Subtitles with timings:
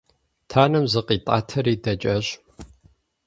[0.49, 2.25] Танэм зыкъитӀатэри дэкӀащ.